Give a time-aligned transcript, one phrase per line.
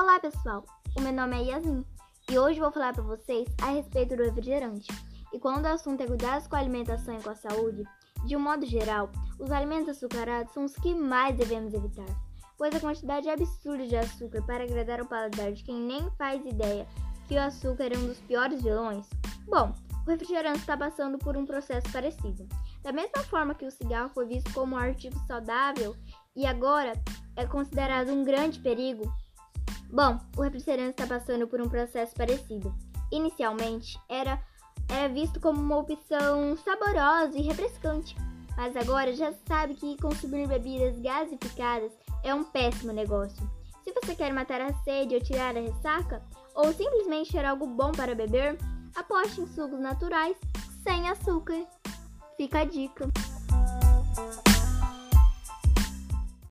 [0.00, 0.64] Olá pessoal,
[0.96, 1.84] o meu nome é Yasmin
[2.30, 4.86] e hoje vou falar para vocês a respeito do refrigerante.
[5.30, 7.84] E quando o assunto é cuidados com a alimentação e com a saúde,
[8.24, 12.06] de um modo geral, os alimentos açucarados são os que mais devemos evitar,
[12.56, 16.88] pois a quantidade absurda de açúcar para agradar o paladar de quem nem faz ideia
[17.28, 19.06] que o açúcar é um dos piores vilões.
[19.46, 19.70] Bom,
[20.06, 22.48] o refrigerante está passando por um processo parecido.
[22.82, 25.94] Da mesma forma que o cigarro foi visto como um artigo saudável
[26.34, 26.94] e agora
[27.36, 29.04] é considerado um grande perigo,
[29.92, 32.74] Bom, o refrigerante está passando por um processo parecido.
[33.10, 34.40] Inicialmente, era,
[34.88, 38.14] era visto como uma opção saborosa e refrescante,
[38.56, 43.50] mas agora já sabe que consumir bebidas gasificadas é um péssimo negócio.
[43.82, 46.22] Se você quer matar a sede ou tirar a ressaca,
[46.54, 48.56] ou simplesmente ter algo bom para beber,
[48.94, 50.36] aposte em sucos naturais
[50.84, 51.66] sem açúcar.
[52.36, 53.08] Fica a dica.